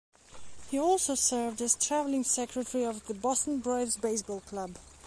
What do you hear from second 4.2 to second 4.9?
club.